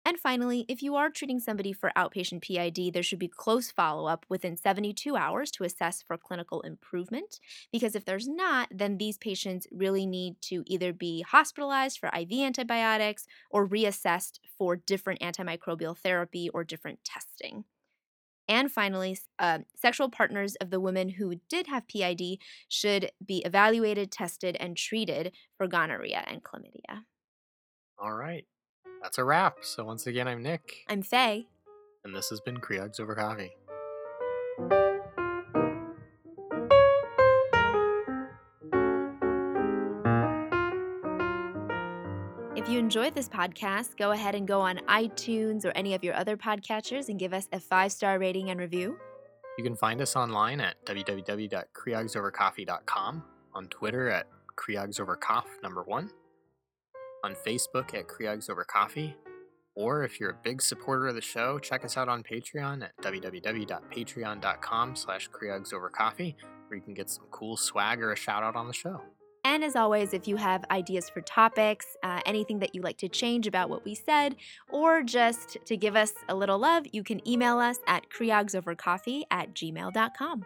And 0.07 0.21
finally, 0.21 0.65
if 0.69 0.85
you 0.85 0.95
are 0.95 1.11
treating 1.11 1.41
somebody 1.41 1.73
for 1.73 1.91
outpatient 1.97 2.41
PID, 2.41 2.95
there 2.95 3.03
should 3.03 3.19
be 3.19 3.27
close 3.27 3.73
follow 3.73 4.07
up 4.07 4.25
within 4.29 4.57
72 4.57 5.17
hours 5.17 5.51
to 5.51 5.65
assess 5.65 6.01
for 6.01 6.17
clinical 6.17 6.61
improvement. 6.61 7.41
Because 7.73 7.97
if 7.97 8.05
there's 8.05 8.29
not, 8.29 8.69
then 8.71 8.99
these 8.99 9.19
patients 9.19 9.67
really 9.73 10.07
need 10.07 10.41
to 10.43 10.63
either 10.67 10.93
be 10.93 11.23
hospitalized 11.23 11.99
for 11.99 12.09
IV 12.17 12.31
antibiotics 12.35 13.27
or 13.51 13.67
reassessed 13.67 14.39
for 14.57 14.77
different 14.77 15.23
antimicrobial 15.23 15.99
therapy 15.99 16.49
or 16.51 16.63
different 16.63 17.03
testing. 17.03 17.65
And 18.49 18.71
finally, 18.71 19.19
uh, 19.39 19.61
sexual 19.75 20.09
partners 20.09 20.55
of 20.57 20.71
the 20.71 20.81
women 20.81 21.11
who 21.11 21.37
did 21.49 21.67
have 21.67 21.89
PID 21.89 22.39
should 22.69 23.11
be 23.25 23.39
evaluated, 23.45 24.11
tested, 24.13 24.57
and 24.61 24.77
treated 24.77 25.33
for 25.57 25.67
gonorrhea 25.67 26.25
and 26.27 26.43
chlamydia. 26.43 27.05
All 27.99 28.13
right. 28.13 28.45
That's 29.03 29.19
a 29.19 29.25
wrap. 29.25 29.59
So, 29.63 29.85
once 29.85 30.07
again, 30.07 30.29
I'm 30.29 30.43
Nick. 30.43 30.85
I'm 30.89 31.03
Faye. 31.03 31.49
And 32.05 32.15
this 32.15 32.29
has 32.31 32.41
been 32.41 32.59
Creogs 32.59 33.01
Over 33.01 33.15
Coffee. 33.15 33.53
Enjoyed 42.87 43.15
this 43.17 43.29
podcast, 43.29 43.97
go 43.97 44.13
ahead 44.13 44.37
and 44.37 44.47
go 44.47 44.61
on 44.61 44.77
iTunes 44.89 45.65
or 45.65 45.73
any 45.73 45.95
of 45.95 46.05
your 46.05 46.15
other 46.15 46.37
podcatchers 46.37 47.09
and 47.09 47.19
give 47.19 47.35
us 47.35 47.49
a 47.53 47.59
five 47.59 47.91
star 47.91 48.21
rating 48.21 48.51
and 48.51 48.61
review. 48.61 48.97
You 49.59 49.65
can 49.65 49.75
find 49.75 50.01
us 50.01 50.15
online 50.15 50.61
at 50.61 50.77
www.creogsovercoffee.com, 50.87 53.25
on 53.55 53.67
Twitter 53.67 54.09
at 54.09 54.29
creogsovercoff 54.57 55.47
number 55.65 55.83
one, 55.83 56.11
on 57.25 57.35
Facebook 57.35 57.93
at 57.93 58.07
Creogs 58.07 58.49
Over 58.49 58.63
Coffee, 58.63 59.17
or 59.75 60.05
if 60.05 60.21
you're 60.21 60.31
a 60.31 60.39
big 60.45 60.63
supporter 60.63 61.09
of 61.09 61.17
the 61.17 61.21
show, 61.21 61.59
check 61.59 61.85
us 61.85 61.97
out 61.97 62.09
on 62.09 62.23
Patreon 62.23 62.85
at 62.85 62.97
www.patreon.com 63.03 64.95
slash 64.95 65.29
creogsovercoffee, 65.31 66.37
where 66.69 66.77
you 66.77 66.83
can 66.85 66.95
get 66.95 67.11
some 67.11 67.25
cool 67.33 67.57
swag 67.57 68.01
or 68.01 68.13
a 68.13 68.17
shout 68.17 68.45
out 68.45 68.55
on 68.55 68.69
the 68.69 68.73
show. 68.73 69.03
And 69.47 69.63
as 69.63 69.77
always, 69.77 70.13
if 70.13 70.27
you 70.27 70.35
have 70.35 70.65
ideas 70.73 71.09
for 71.09 71.21
topics, 71.21 71.97
uh, 72.03 72.19
anything 72.27 72.59
that 72.59 72.75
you 72.75 72.83
like 72.83 72.99
to 72.99 73.09
change 73.09 73.47
about 73.47 73.71
what 73.71 73.85
we 73.85 73.95
said, 73.95 74.35
or 74.71 75.05
just 75.05 75.59
to 75.67 75.77
give 75.77 75.95
us 75.95 76.13
a 76.29 76.35
little 76.35 76.59
love, 76.59 76.85
you 76.91 77.05
can 77.05 77.27
email 77.27 77.61
us 77.61 77.79
at 77.87 78.11
creogsovercoffee 78.11 79.23
at 79.31 79.55
gmail.com. 79.55 80.45